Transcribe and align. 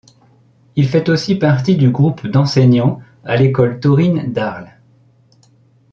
Il 0.75 0.89
fait 0.89 1.09
aussi 1.09 1.35
partie 1.35 1.75
du 1.77 1.91
groupe 1.91 2.25
d'enseignants 2.25 2.99
à 3.23 3.35
l'école 3.35 3.79
taurine 3.79 4.33
d'Arles. 4.33 4.75